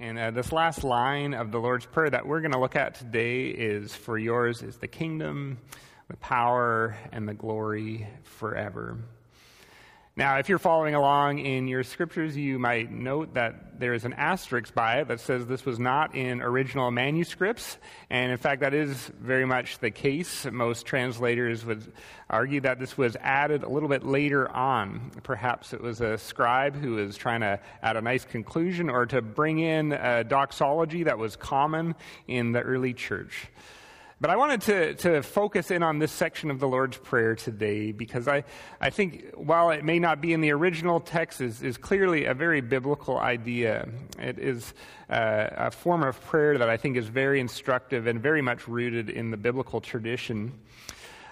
[0.00, 2.94] And uh, this last line of the Lord's Prayer that we're going to look at
[2.94, 5.58] today is For yours is the kingdom,
[6.06, 8.98] the power, and the glory forever.
[10.18, 14.14] Now, if you're following along in your scriptures, you might note that there is an
[14.14, 17.78] asterisk by it that says this was not in original manuscripts.
[18.10, 20.44] And in fact, that is very much the case.
[20.50, 21.92] Most translators would
[22.28, 25.12] argue that this was added a little bit later on.
[25.22, 29.22] Perhaps it was a scribe who was trying to add a nice conclusion or to
[29.22, 31.94] bring in a doxology that was common
[32.26, 33.46] in the early church.
[34.20, 37.92] But I wanted to, to focus in on this section of the Lord's Prayer today
[37.92, 38.42] because I,
[38.80, 42.34] I think while it may not be in the original text, is, is clearly a
[42.34, 43.88] very biblical idea.
[44.18, 44.74] It is
[45.08, 49.08] uh, a form of prayer that I think is very instructive and very much rooted
[49.08, 50.52] in the biblical tradition.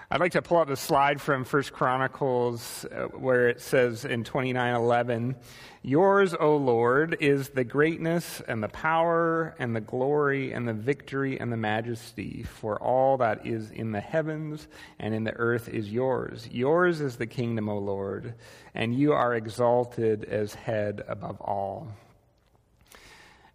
[0.09, 4.23] I'd like to pull up the slide from First Chronicles uh, where it says in
[4.23, 5.35] 29:11,
[5.83, 11.41] "Yours, O Lord, is the greatness and the power and the glory and the victory
[11.41, 14.69] and the majesty, for all that is in the heavens
[15.01, 16.49] and in the earth is yours.
[16.53, 18.35] Yours is the kingdom, O Lord,
[18.77, 21.89] and you are exalted as head above all."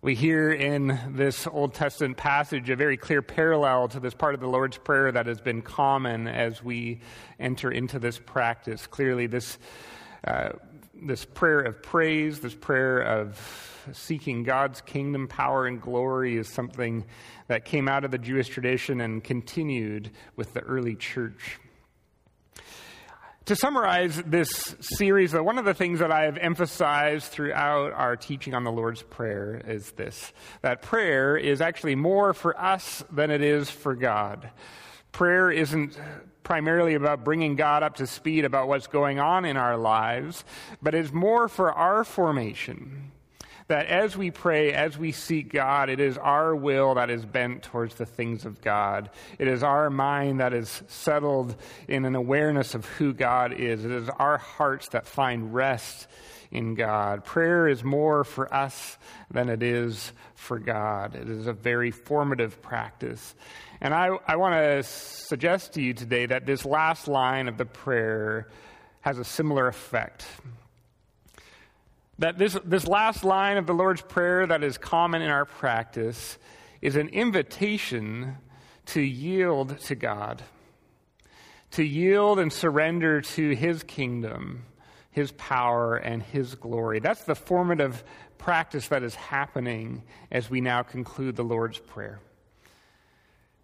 [0.04, 4.40] We hear in this Old Testament passage a very clear parallel to this part of
[4.40, 7.02] the Lord's Prayer that has been common as we
[7.40, 8.88] enter into this practice.
[8.88, 9.60] Clearly, this,
[10.24, 10.54] uh,
[11.00, 17.06] this prayer of praise, this prayer of seeking God's kingdom, power, and glory is something
[17.48, 21.60] that came out of the Jewish tradition and continued with the early church.
[23.52, 28.54] To summarize this series, one of the things that I have emphasized throughout our teaching
[28.54, 33.42] on the Lord's Prayer is this that prayer is actually more for us than it
[33.42, 34.50] is for God.
[35.12, 36.00] Prayer isn't
[36.44, 40.46] primarily about bringing God up to speed about what's going on in our lives,
[40.82, 43.12] but it's more for our formation
[43.68, 47.64] that as we pray, as we seek God, it is our will that is bent
[47.64, 49.10] towards the things of God.
[49.40, 51.56] It is our mind that is settled
[51.88, 53.86] in an awareness of who God is.
[53.86, 56.08] It is our hearts that find rest
[56.52, 57.24] in God.
[57.24, 58.98] Prayer is more for us
[59.32, 61.16] than it is for God.
[61.16, 63.36] It is a very formative practice.
[63.80, 67.66] And I, I want to suggest to you today that this last line of the
[67.66, 68.50] prayer
[69.00, 70.26] has a similar effect
[72.22, 76.38] that this, this last line of the Lord's Prayer that is common in our practice
[76.80, 78.38] is an invitation
[78.86, 80.44] to yield to God,
[81.72, 84.66] to yield and surrender to His kingdom,
[85.10, 87.00] His power, and His glory.
[87.00, 88.04] That's the formative
[88.38, 92.20] practice that is happening as we now conclude the Lord's Prayer.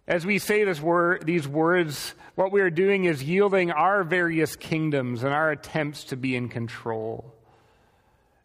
[0.08, 4.56] As we say this word, these words, what we are doing is yielding our various
[4.56, 7.37] kingdoms and our attempts to be in control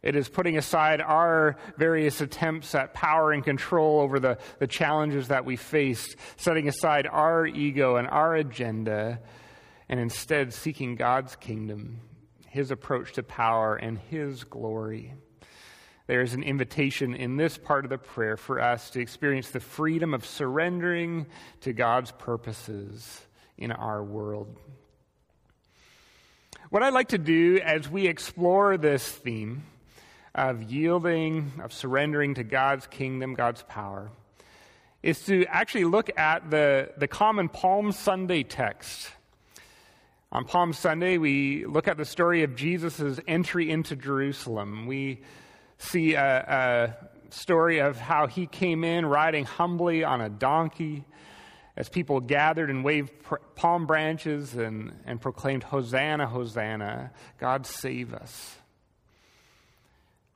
[0.04, 5.30] it is putting aside our various attempts at power and control over the, the challenges
[5.30, 9.22] that we face, setting aside our ego and our agenda,
[9.88, 12.02] and instead seeking God's kingdom,
[12.50, 15.14] His approach to power, and His glory.
[16.08, 19.62] There is an invitation in this part of the prayer for us to experience the
[19.62, 21.28] freedom of surrendering
[21.62, 23.22] to God's purposes
[23.58, 24.60] in our world.
[26.70, 29.64] What I'd like to do as we explore this theme
[30.36, 34.10] of yielding, of surrendering to God's kingdom, God's power,
[35.02, 39.10] is to actually look at the, the common Palm Sunday text.
[40.32, 44.88] On Palm Sunday, we look at the story of Jesus' entry into Jerusalem.
[44.88, 45.22] We
[45.78, 51.04] see a, a story of how he came in riding humbly on a donkey
[51.76, 53.12] as people gathered and waved
[53.56, 58.58] palm branches and, and proclaimed, Hosanna, Hosanna, God save us.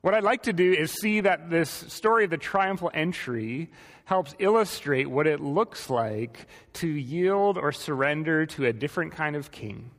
[0.08, 3.68] What I'd like to do is see that this story of the triumphal entry
[4.06, 9.50] helps illustrate what it looks like to yield or surrender to a different kind of
[9.50, 9.90] king,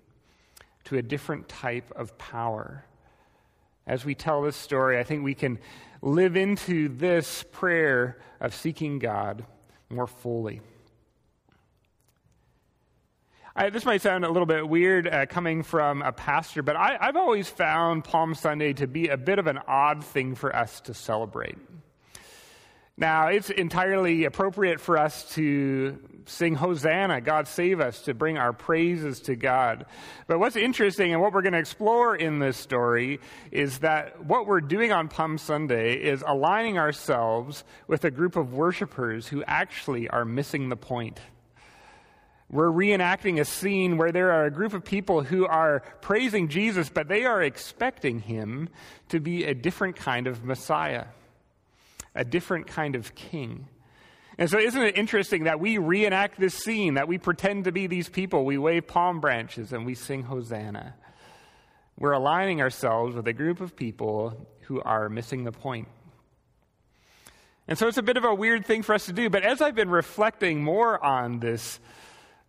[0.85, 2.85] to a different type of power.
[3.85, 5.59] As we tell this story, I think we can
[6.01, 9.45] live into this prayer of seeking God
[9.91, 10.61] more fully.
[13.55, 16.97] I, this might sound a little bit weird uh, coming from a pastor, but I,
[16.99, 20.81] I've always found Palm Sunday to be a bit of an odd thing for us
[20.81, 21.57] to celebrate.
[22.95, 28.51] Now, it's entirely appropriate for us to sing Hosanna, God save us, to bring our
[28.51, 29.85] praises to God.
[30.27, 33.21] But what's interesting and what we're going to explore in this story
[33.51, 38.53] is that what we're doing on Palm Sunday is aligning ourselves with a group of
[38.53, 41.19] worshipers who actually are missing the point.
[42.51, 46.89] We're reenacting a scene where there are a group of people who are praising Jesus,
[46.89, 48.69] but they are expecting him
[49.09, 51.05] to be a different kind of Messiah.
[52.15, 53.67] a different kind of king.
[54.39, 57.85] And so, isn't it interesting that we reenact this scene, that we pretend to be
[57.85, 58.45] these people?
[58.45, 60.95] We wave palm branches and we sing Hosanna.
[61.97, 65.87] We're aligning ourselves with a group of people who are missing the point.
[67.67, 69.29] And so, it's a bit of a weird thing for us to do.
[69.29, 71.79] But as I've been reflecting more on this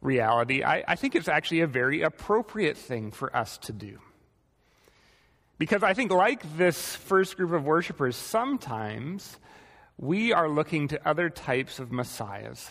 [0.00, 3.98] reality, I, I think it's actually a very appropriate thing for us to do.
[5.58, 9.38] Because I think, like this first group of worshipers, sometimes
[9.98, 12.70] we are looking to other types of messiahs.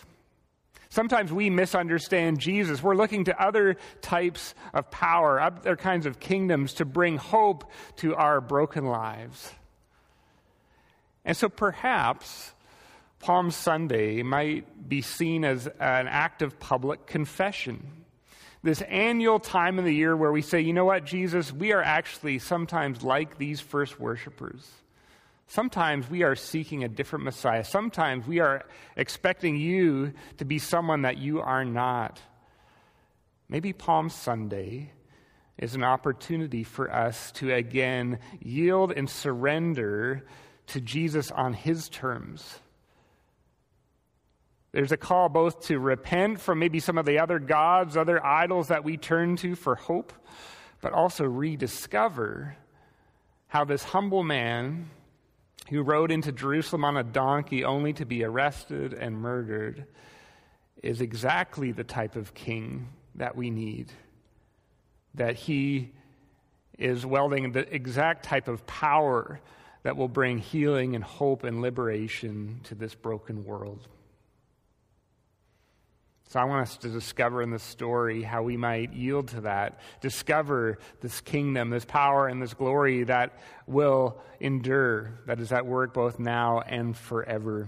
[0.88, 2.82] Sometimes we misunderstand Jesus.
[2.82, 8.16] We're looking to other types of power, other kinds of kingdoms to bring hope to
[8.16, 9.52] our broken lives.
[11.24, 12.54] And so perhaps
[13.20, 17.86] Palm Sunday might be seen as an act of public confession.
[18.62, 21.82] This annual time of the year where we say, you know what, Jesus, we are
[21.82, 24.68] actually sometimes like these first worshipers.
[25.46, 27.64] Sometimes we are seeking a different Messiah.
[27.64, 28.64] Sometimes we are
[28.96, 32.20] expecting you to be someone that you are not.
[33.48, 34.92] Maybe Palm Sunday
[35.58, 40.24] is an opportunity for us to again yield and surrender
[40.68, 42.60] to Jesus on his terms.
[44.72, 48.68] There's a call both to repent from maybe some of the other gods, other idols
[48.68, 50.12] that we turn to for hope,
[50.80, 52.56] but also rediscover
[53.48, 54.88] how this humble man
[55.70, 59.86] who rode into Jerusalem on a donkey only to be arrested and murdered,
[60.82, 63.92] is exactly the type of king that we need.
[65.14, 65.92] That he
[66.78, 69.40] is welding the exact type of power
[69.82, 73.86] that will bring healing and hope and liberation to this broken world.
[76.30, 79.80] So I want us to discover in this story how we might yield to that,
[80.00, 83.36] discover this kingdom, this power, and this glory that
[83.66, 87.66] will endure, that is at work both now and forever.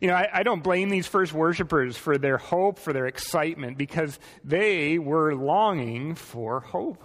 [0.00, 3.76] You know, I, I, don't blame these first worshipers for their hope, for their excitement,
[3.76, 7.04] because they were longing for hope.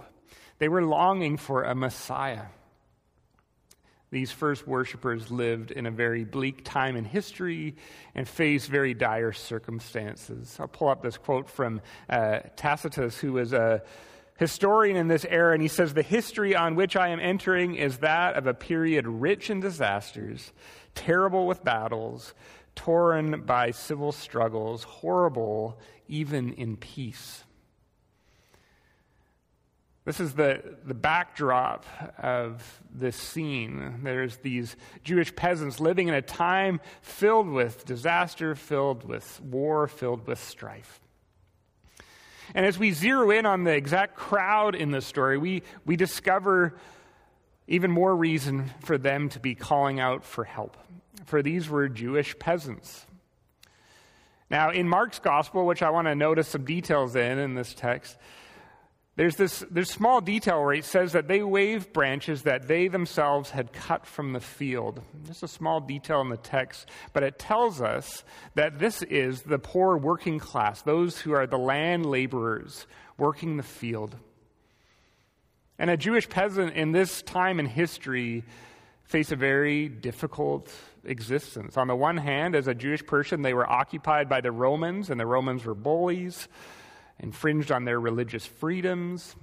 [0.58, 2.46] They were longing for a Messiah.
[4.16, 7.76] These first worshippers lived in a very bleak time in history
[8.14, 10.56] and faced very dire circumstances.
[10.58, 13.82] I'll pull up this quote from uh, Tacitus, who was a
[14.38, 17.98] historian in this era, and he says, The history on which I am entering is
[17.98, 20.50] that of a period rich in disasters,
[20.94, 22.32] terrible with battles,
[22.74, 25.78] torn by civil struggles, horrible
[26.08, 27.44] even in peace.
[30.06, 31.84] This is the, the backdrop
[32.16, 34.02] of this scene.
[34.04, 40.28] There's these Jewish peasants living in a time filled with disaster, filled with war, filled
[40.28, 41.00] with strife.
[42.54, 46.78] And as we zero in on the exact crowd in the story, we, we discover
[47.66, 50.76] even more reason for them to be calling out for help.
[51.24, 53.06] For these were Jewish peasants.
[54.48, 58.16] Now, in Mark's gospel, which I want to notice some details in in this text,
[59.16, 63.50] there's this there's small detail where it says that they waved branches that they themselves
[63.50, 65.00] had cut from the field.
[65.26, 68.24] Just a small detail in the text, but it tells us
[68.54, 72.86] that this is the poor working class, those who are the land laborers
[73.16, 74.14] working the field.
[75.78, 78.44] And a Jewish peasant in this time in history
[79.04, 80.70] faced a very difficult
[81.04, 81.76] existence.
[81.78, 85.18] On the one hand, as a Jewish person, they were occupied by the Romans, and
[85.18, 86.48] the Romans were bullies
[87.18, 89.34] infringed on their religious freedoms.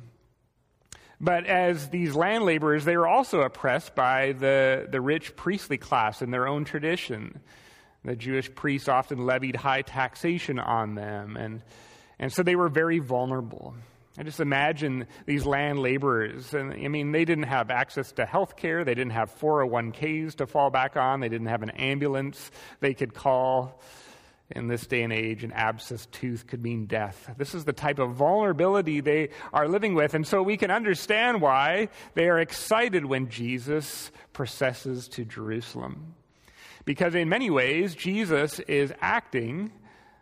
[1.19, 6.21] But as these land laborers, they were also oppressed by the, the rich priestly class
[6.21, 7.39] in their own tradition.
[8.03, 11.63] The Jewish priests often levied high taxation on them, and,
[12.19, 13.73] and so they were very vulnerable.
[14.17, 18.57] I just imagine these land laborers, and I mean, they didn't have access to health
[18.57, 22.93] care, they didn't have 401ks to fall back on, they didn't have an ambulance they
[22.93, 23.81] could call
[24.51, 27.33] in this day and age, an abscessed tooth could mean death.
[27.37, 30.13] This is the type of vulnerability they are living with.
[30.13, 36.15] And so we can understand why they are excited when Jesus processes to Jerusalem.
[36.85, 39.71] Because in many ways, Jesus is acting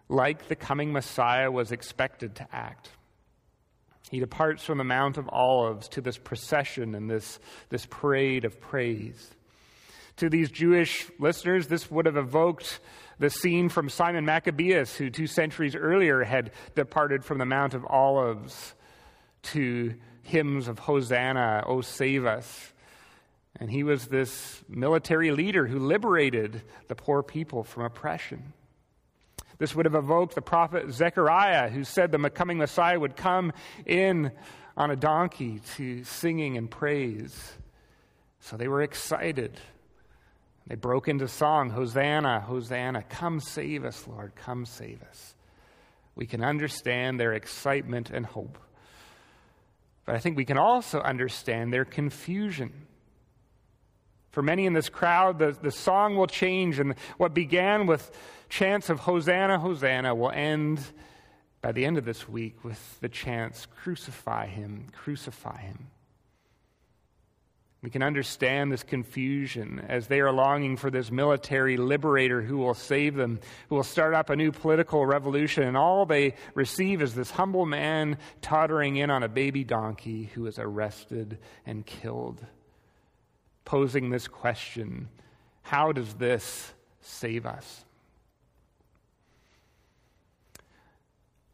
[0.08, 2.90] like the coming Messiah was expected to act.
[4.12, 8.60] He departs from the Mount of Olives to this procession and this, this parade of
[8.60, 9.32] praise.
[10.22, 12.80] To these Jewish listeners, this would have evoked
[13.18, 17.84] the scene from Simon Maccabeus, who two centuries earlier had departed from the Mount of
[17.88, 18.76] Olives
[19.42, 22.72] to hymns of Hosanna, O save us.
[23.60, 28.54] And he was this military leader who liberated the poor people from oppression.
[29.58, 33.54] This would have evoked the prophet Zechariah, who said the coming Messiah would come
[33.88, 34.32] in
[34.78, 37.54] on a donkey to singing and praise.
[38.40, 39.60] So they were excited
[40.72, 45.36] They broke into song Hosanna, Hosanna, come save us, Lord, come save us.
[46.16, 48.58] We can understand their excitement and hope.
[50.06, 52.72] But I think we can also understand their confusion.
[54.30, 58.10] For many in this crowd, the, the song will change, and what began with
[58.48, 60.80] chants of Hosanna, Hosanna will end
[61.62, 65.88] by the end of this week with the chants, Crucify him, crucify him.
[67.84, 72.76] We can understand this confusion as they are longing for this military liberator who will
[72.76, 77.16] save them, who will start up a new political revolution, and all they receive is
[77.16, 82.46] this humble man tottering in on a baby donkey who is arrested and killed,
[83.66, 85.10] posing this question
[85.64, 87.84] How does this save us?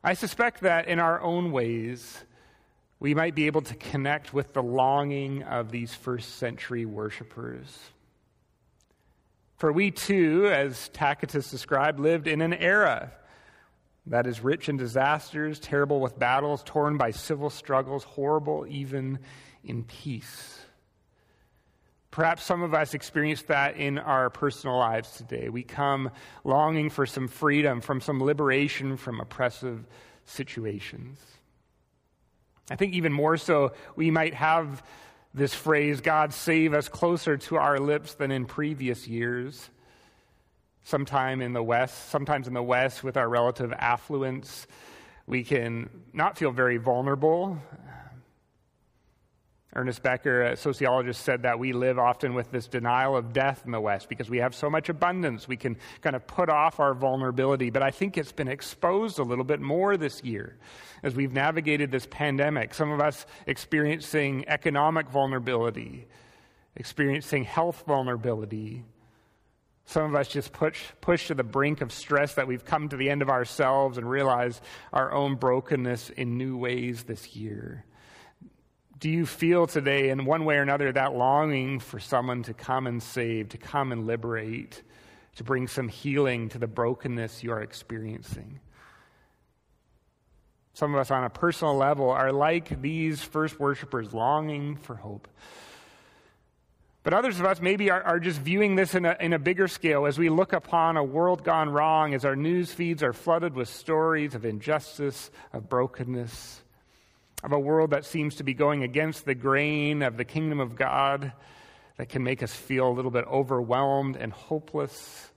[0.03, 2.25] I suspect that in our own ways,
[2.99, 7.79] we might be able to connect with the longing of these first century worshippers.
[9.57, 13.11] For we too, as Tacitus described, lived in an era
[14.07, 19.19] that is rich in disasters, terrible with battles, torn by civil struggles, horrible even
[19.63, 20.59] in peace.
[22.09, 25.49] Perhaps some of us experience that in our personal lives today.
[25.49, 26.09] We come
[26.43, 29.85] longing for some freedom, from some liberation from oppressive
[30.25, 31.19] situations.
[32.69, 34.83] I think even more so, we might have
[35.33, 39.69] this phrase, God save us, closer to our lips than in previous years.
[40.83, 44.67] Sometime in the West, sometimes in the West, with our relative affluence,
[45.27, 47.57] we can not feel very vulnerable.
[49.75, 53.71] Ernest Becker, a sociologist, said that we live often with this denial of death in
[53.71, 55.47] the West because we have so much abundance.
[55.47, 57.69] We can kind of put off our vulnerability.
[57.69, 60.57] But I think it's been exposed a little bit more this year
[61.03, 62.73] as we've navigated this pandemic.
[62.73, 66.07] Some of us experiencing economic vulnerability,
[66.75, 68.85] experiencing health vulnerability.
[69.85, 72.97] Some of us just push, push to the brink of stress that we've come to
[72.97, 77.85] the end of ourselves and realize our own brokenness in new ways this year.
[78.99, 82.87] Do you feel today, in one way or another, that longing for someone to come
[82.87, 84.81] and save, to come and liberate,
[85.35, 88.59] to bring some healing to the brokenness you are experiencing?
[90.73, 95.27] Some of us on a personal level are like these first worshipers, longing for hope.
[97.03, 99.67] But others of us maybe are, are just viewing this in a, in a bigger
[99.67, 103.53] scale as we look upon a world gone wrong, as our news feeds are flooded
[103.53, 106.61] with stories of injustice, of brokenness,
[107.43, 110.75] of a world that seems to be going against the grain of the kingdom of
[110.75, 111.31] God,
[111.97, 115.31] that can make us feel a little bit overwhelmed and hopeless,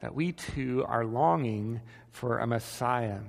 [0.00, 3.20] that we too are longing for a Messiah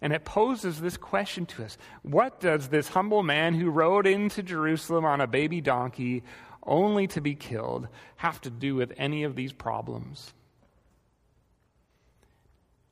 [0.00, 4.42] and it poses this question to us What does this humble man who rode into
[4.42, 6.22] Jerusalem on a baby donkey
[6.62, 10.32] only to be killed have to do with any of these problems?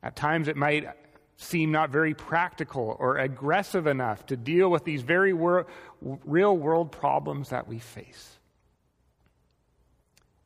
[0.02, 0.88] At times it might
[1.36, 5.66] seem not very practical or aggressive enough to deal with these very wor-
[6.00, 8.38] real world problems that we face.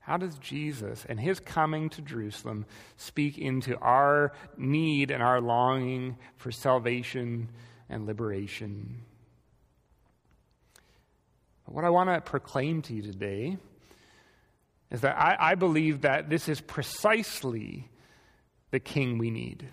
[0.00, 2.64] How does Jesus and his coming to Jerusalem
[2.96, 7.50] speak into our need and our longing for salvation
[7.90, 9.02] and liberation?
[11.66, 13.58] What I want to proclaim to you today
[14.90, 17.90] is that I, I believe that this is precisely
[18.70, 19.68] the king we need.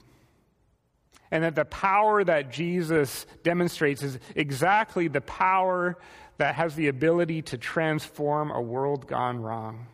[1.36, 5.98] And that the power that Jesus demonstrates is exactly the power
[6.38, 9.88] that has the ability to transform a world gone wrong.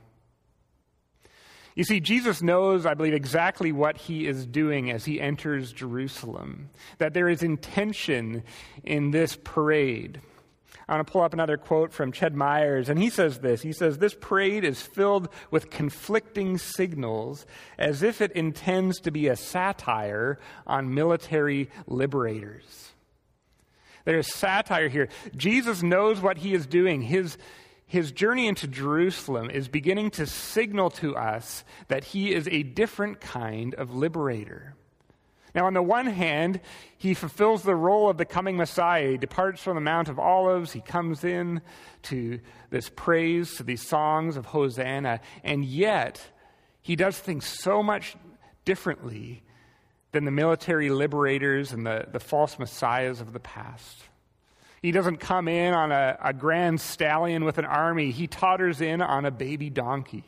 [1.73, 6.69] You see, Jesus knows, I believe, exactly what he is doing as he enters Jerusalem,
[6.99, 8.43] that there is intention
[8.83, 10.21] in this parade.
[10.87, 13.61] I want to pull up another quote from Ched Myers, and he says this.
[13.61, 17.45] He says, This parade is filled with conflicting signals
[17.77, 22.91] as if it intends to be a satire on military liberators.
[24.05, 25.09] There's satire here.
[25.35, 27.01] Jesus knows what he is doing.
[27.01, 27.37] His,
[27.85, 33.21] his journey into Jerusalem is beginning to signal to us that he is a different
[33.21, 34.75] kind of liberator.
[35.53, 36.61] Now, on the one hand,
[36.97, 39.11] he fulfills the role of the coming Messiah.
[39.11, 40.71] He departs from the Mount of Olives.
[40.71, 41.61] He comes in
[42.03, 42.39] to
[42.69, 45.19] this praise, to these songs of Hosanna.
[45.43, 46.21] And yet,
[46.81, 48.15] he does things so much
[48.65, 49.43] differently
[50.11, 54.03] than the military liberators and the, the false messiahs of the past.
[54.81, 59.01] He doesn't come in on a, a grand stallion with an army, he totters in
[59.01, 60.23] on a baby donkey.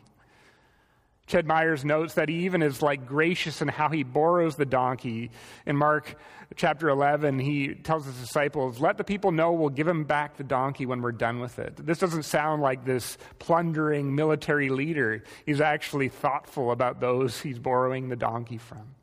[1.26, 5.30] Ched Myers notes that he even is like gracious in how he borrows the donkey.
[5.64, 6.16] In Mark
[6.54, 10.44] chapter 11, he tells his disciples, Let the people know we'll give him back the
[10.44, 11.76] donkey when we're done with it.
[11.76, 15.24] This doesn't sound like this plundering military leader.
[15.46, 18.94] He's actually thoughtful about those he's borrowing the donkey from.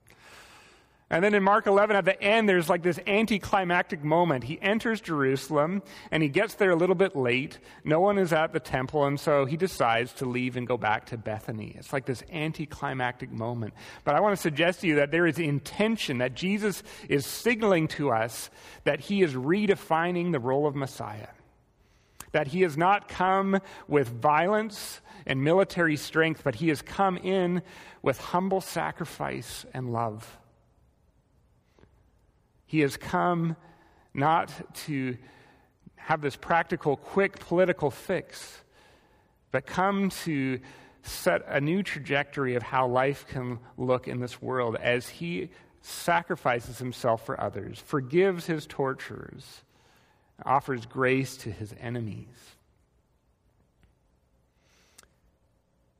[1.11, 4.45] And then in Mark 11, at the end, there's like this anticlimactic moment.
[4.45, 7.59] He enters Jerusalem and he gets there a little bit late.
[7.83, 11.07] No one is at the temple, and so he decides to leave and go back
[11.07, 11.75] to Bethany.
[11.77, 13.73] It's like this anticlimactic moment.
[14.05, 17.89] But I want to suggest to you that there is intention, that Jesus is signaling
[17.89, 18.49] to us
[18.85, 21.27] that he is redefining the role of Messiah.
[22.31, 27.63] That he has not come with violence and military strength, but he has come in
[28.01, 30.37] with humble sacrifice and love.
[32.71, 33.57] He has come
[34.13, 34.49] not
[34.85, 35.17] to
[35.97, 38.61] have this practical, quick political fix,
[39.51, 40.57] but come to
[41.03, 45.49] set a new trajectory of how life can look in this world as he
[45.81, 49.63] sacrifices himself for others, forgives his torturers,
[50.45, 52.55] offers grace to his enemies.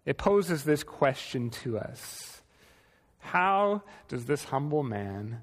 [0.06, 2.42] It poses this question to us
[3.20, 5.42] How does this humble man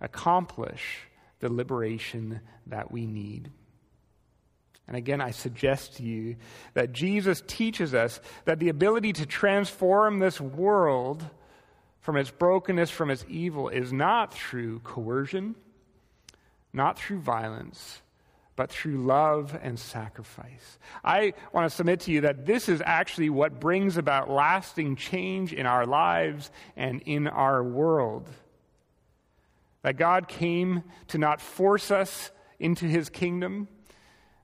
[0.00, 1.00] accomplish
[1.40, 3.50] the liberation that we need.
[4.86, 6.36] And again, I suggest to you
[6.72, 11.24] that Jesus teaches us that the ability to transform this world
[12.00, 15.54] from its brokenness, from its evil, is not through coercion,
[16.72, 18.00] not through violence,
[18.56, 20.78] but through love and sacrifice.
[21.04, 25.52] I want to submit to you that this is actually what brings about lasting change
[25.52, 28.28] in our lives and in our world.
[29.82, 33.68] That God came to not force us into his kingdom,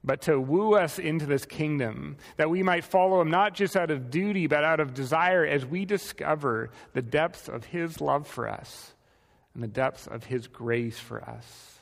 [0.04, 3.90] but to woo us into this kingdom, that we might follow him not just out
[3.90, 8.48] of duty, but out of desire as we discover the depth of his love for
[8.48, 8.92] us
[9.54, 11.78] and the depth of his grace for us.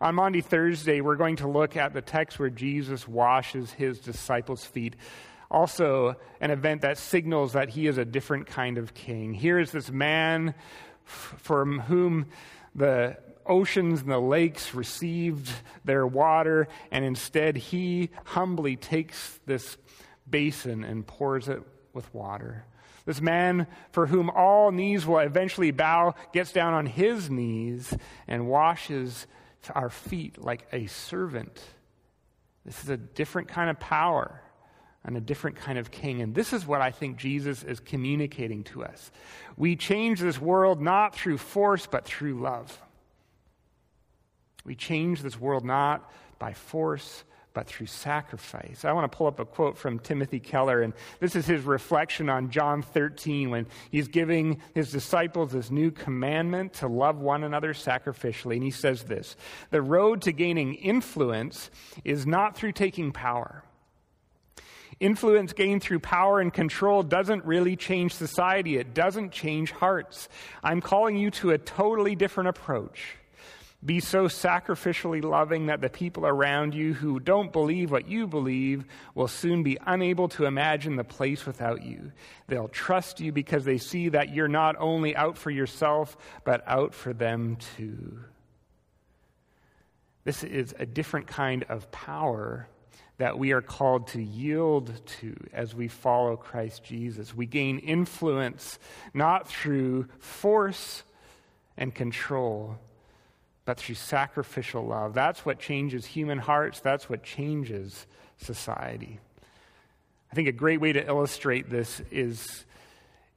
[0.00, 4.64] On Maundy Thursday, we're going to look at the text where Jesus washes his disciples'
[4.64, 4.96] feet.
[5.50, 9.32] Also, an event that signals that he is a different kind of king.
[9.32, 10.54] Here is this man
[11.04, 12.26] from whom
[12.74, 15.50] the oceans and the lakes received
[15.84, 19.76] their water, and instead he humbly takes this
[20.28, 21.62] basin and pours it
[21.92, 22.64] with water.
[23.04, 27.92] This man for whom all knees will eventually bow gets down on his knees
[28.28, 29.26] and washes
[29.74, 31.60] our feet like a servant.
[32.64, 34.40] This is a different kind of power
[35.04, 36.22] and a different kind of king.
[36.22, 39.10] And this is what I think Jesus is communicating to us.
[39.56, 42.80] We change this world not through force, but through love.
[44.64, 48.84] We change this world not by force, but through sacrifice.
[48.84, 52.30] I want to pull up a quote from Timothy Keller, and this is his reflection
[52.30, 57.74] on John 13 when he's giving his disciples this new commandment to love one another
[57.74, 58.54] sacrificially.
[58.54, 59.36] And he says this
[59.70, 61.70] The road to gaining influence
[62.04, 63.64] is not through taking power
[65.00, 70.28] Influence gained through power and control doesn't really change society, it doesn't change hearts.
[70.62, 73.16] I'm calling you to a totally different approach.
[73.84, 78.84] Be so sacrificially loving that the people around you who don't believe what you believe
[79.16, 82.12] will soon be unable to imagine the place without you.
[82.46, 86.94] They'll trust you because they see that you're not only out for yourself, but out
[86.94, 88.20] for them too.
[90.22, 92.68] This is a different kind of power
[93.22, 97.32] that we are called to yield to as we follow Christ Jesus.
[97.32, 98.80] We gain influence
[99.14, 101.04] not through force
[101.76, 102.78] and control,
[103.64, 105.14] but through sacrificial love.
[105.14, 108.08] That's what changes human hearts, that's what changes
[108.38, 109.20] society.
[110.32, 112.64] I think a great way to illustrate this is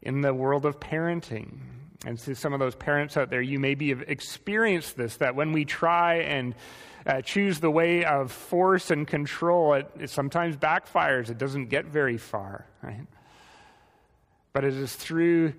[0.02, 1.60] in the world of parenting.
[2.08, 5.52] And to some of those parents out there, you maybe have experienced this that when
[5.52, 6.56] we try and
[7.06, 11.30] uh, choose the way of force and control, it, it sometimes backfires.
[11.30, 13.06] It doesn't get very far, right?
[14.54, 15.54] But it is through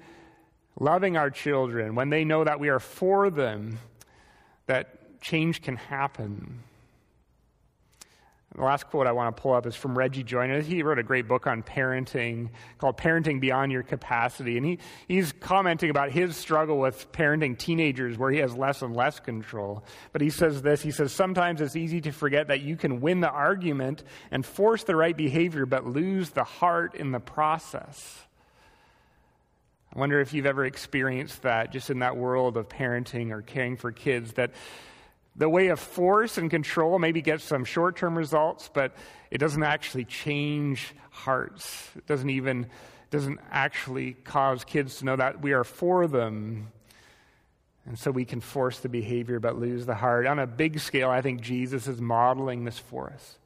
[0.79, 3.79] loving our children, when they know that we are for them,
[4.67, 6.63] that change can happen.
[8.57, 10.63] The last quote I want to pull up is from Reggie Joiner.
[10.63, 14.57] He wrote a great book on parenting called Parenting Beyond Your Capacity.
[14.57, 18.97] And he, he's commenting about his struggle with parenting teenagers where he has less and
[18.97, 19.85] less control.
[20.13, 23.21] But he says this He says, Sometimes it's easy to forget that you can win
[23.21, 28.25] the argument and force the right behavior, but lose the heart in the process.
[29.95, 33.77] I wonder if you've ever experienced that just in that world of parenting or caring
[33.77, 34.53] for kids that
[35.37, 38.97] the way of force and control maybe gets some short term results, but
[39.31, 41.91] it doesn't actually change hearts.
[41.97, 42.67] It doesn't even
[43.11, 46.73] doesn't actually cause kids to know that we are for them.
[47.87, 50.27] And so we can force the behavior but lose the heart.
[50.27, 53.39] On a big scale, I think Jesus is modeling this for us.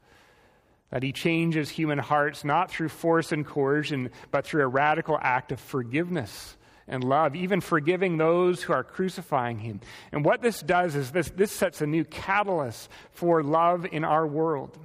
[0.91, 5.53] That he changes human hearts not through force and coercion, but through a radical act
[5.53, 6.57] of forgiveness
[6.91, 9.81] and love, even forgiving those who are crucifying him.
[10.11, 14.27] And what this does is this, this sets a new catalyst for love in our
[14.27, 14.77] world.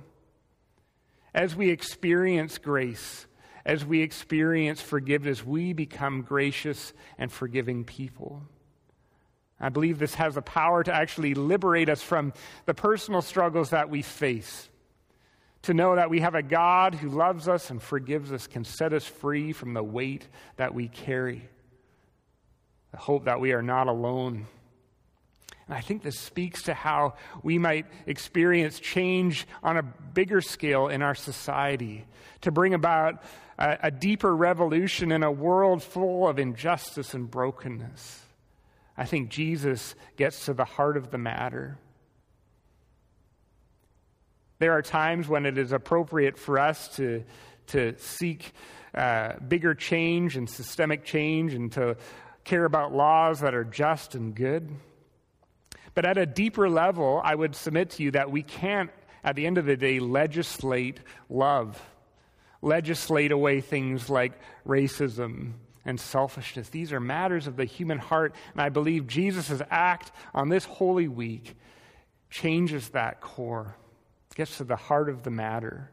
[1.33, 3.25] As we experience grace,
[3.65, 8.43] as we experience forgiveness, we become gracious and forgiving people.
[9.59, 12.33] I believe this has the power to actually liberate us from
[12.67, 14.69] the personal struggles that we face.
[15.63, 18.93] To know that we have a God who loves us and forgives us can set
[18.93, 21.49] us free from the weight that we carry.
[22.95, 24.47] The hope that we are not alone.
[25.67, 30.87] And I think this speaks to how we might experience change on a bigger scale
[30.87, 32.05] in our society
[32.39, 33.21] to bring about
[33.59, 38.21] a, a deeper revolution in a world full of injustice and brokenness.
[38.97, 41.77] I think Jesus gets to the heart of the matter.
[44.59, 47.25] There are times when it is appropriate for us to,
[47.67, 48.53] to seek
[48.93, 51.97] uh, bigger change and systemic change and to
[52.45, 54.69] care about laws that are just and good.
[55.93, 58.91] But at a deeper level, I would submit to you that we can't,
[59.23, 61.81] at the end of the day, legislate love
[62.65, 64.33] legislate away things like
[64.67, 65.53] racism
[65.85, 66.69] and selfishness.
[66.69, 71.07] These are matters of the human heart, and I believe Jesus' act on this Holy
[71.07, 71.55] Week
[72.29, 73.75] changes that core,
[74.35, 75.91] gets to the heart of the matter.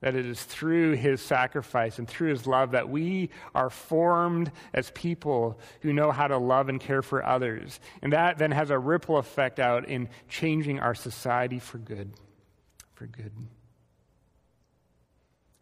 [0.00, 4.92] That it is through his sacrifice and through his love that we are formed as
[4.92, 7.80] people who know how to love and care for others.
[8.00, 12.12] And that then has a ripple effect out in changing our society for good.
[12.94, 13.32] For good.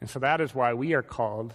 [0.01, 1.55] And so that is why we are called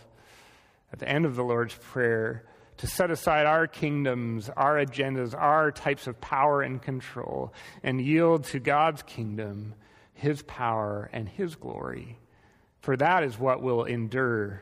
[0.91, 2.45] at the end of the Lord's Prayer
[2.77, 8.45] to set aside our kingdoms, our agendas, our types of power and control, and yield
[8.45, 9.75] to God's kingdom,
[10.13, 12.17] His power, and His glory.
[12.81, 14.61] For that is what will endure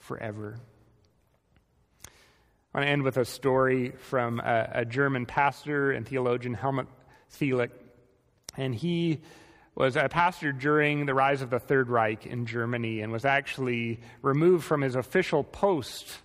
[0.00, 0.58] forever.
[2.74, 6.88] I want to end with a story from a, a German pastor and theologian, Helmut
[7.32, 7.70] Thielicke.
[8.56, 9.20] And he
[9.76, 14.00] was a pastor during the rise of the Third Reich in Germany and was actually
[14.22, 16.18] removed from his official post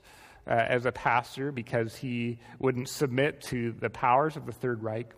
[0.47, 5.13] uh, as a pastor because he wouldn't submit to the powers of the Third Reich.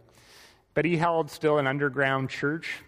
[0.73, 2.81] But he held still an underground church.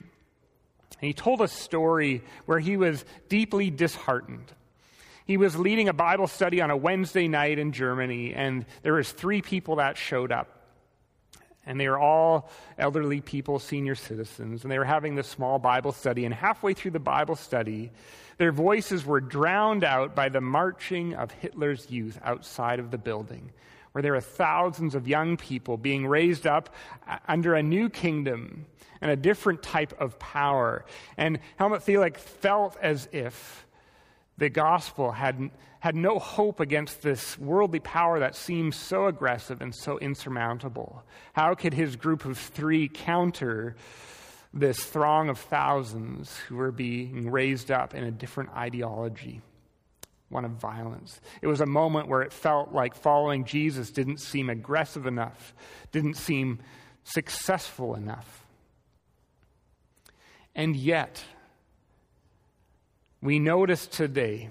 [1.02, 4.52] And he told a story where he was deeply disheartened.
[5.26, 9.12] He was leading a Bible study on a Wednesday night in Germany, and there was
[9.12, 10.56] three people that showed up
[11.66, 15.92] and they were all elderly people, senior citizens, and they were having this small Bible
[15.92, 16.26] study.
[16.26, 17.92] And halfway through the Bible study,
[18.38, 23.52] their voices were drowned out by the marching of Hitler's youth outside of the building,
[23.96, 26.70] where there were thousands of young people being raised up
[27.30, 28.66] under a new kingdom
[29.00, 30.84] and a different type of power.
[31.16, 33.66] And Helmut Thielicke felt as if
[34.38, 39.74] the gospel had had no hope against this worldly power that seemed so aggressive and
[39.74, 41.02] so insurmountable.
[41.32, 43.78] How could his group of three counter
[44.54, 49.42] this throng of thousands who were being raised up in a different ideology?
[50.30, 51.22] One of violence.
[51.42, 55.54] It was a moment where it felt like following Jesus didn't seem aggressive enough,
[55.92, 56.60] didn't seem
[57.04, 58.46] successful enough.
[60.56, 61.24] And yet,
[63.22, 64.50] we notice today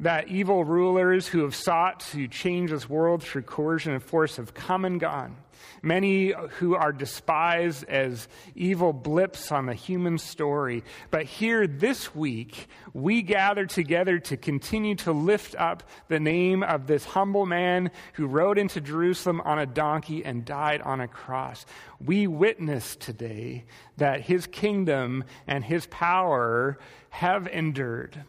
[0.00, 4.54] that evil rulers who have sought to change this world through coercion and force have
[4.54, 5.36] come and gone.
[5.84, 10.82] Many who are despised as evil blips on the human story.
[11.10, 16.86] But here this week, we gather together to continue to lift up the name of
[16.86, 21.66] this humble man who rode into Jerusalem on a donkey and died on a cross.
[22.02, 23.64] We witness today
[23.98, 26.78] that his kingdom and his power
[27.10, 28.24] have endured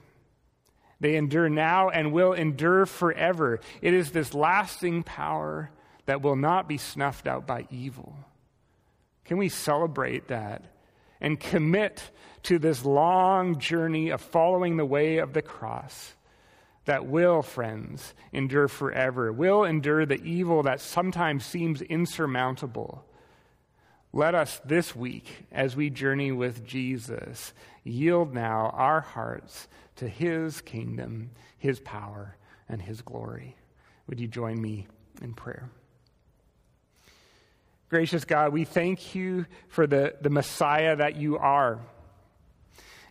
[0.99, 3.59] they endure now and will endure forever.
[3.81, 5.69] It is this lasting power
[6.05, 8.15] that will not be snuffed out by evil.
[9.25, 10.63] Can we celebrate that
[11.19, 12.11] and commit
[12.43, 16.13] to this long journey of following the way of the cross
[16.85, 23.03] that will, friends, endure forever, will endure the evil that sometimes seems insurmountable?
[24.13, 30.61] Let us this week, as we journey with Jesus, yield now our hearts to his
[30.61, 32.37] kingdom, his power,
[32.69, 33.55] and his glory.
[34.07, 34.87] Would you join me
[35.21, 35.69] in prayer?
[37.87, 41.79] Gracious God, we thank you for the, the Messiah that you are.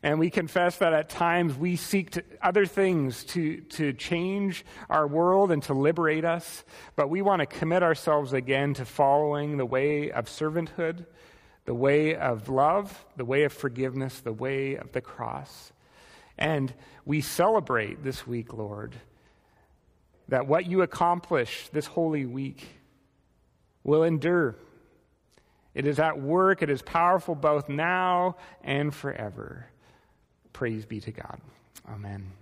[0.03, 5.07] And we confess that at times we seek to, other things to, to change our
[5.07, 6.65] world and to liberate us.
[6.97, 11.07] But we want to commit ourselves again to following the way of servanthood,
[11.67, 15.73] the way of love, the way of forgiveness, the way of the cross.
[16.37, 18.97] And we celebrate this week, Lord,
[20.27, 22.67] that what you accomplish this holy week
[23.85, 24.57] will endure.
[25.75, 29.67] It is at work, it is powerful both now and forever.
[30.53, 31.41] Praise be to God.
[31.89, 32.33] Amen.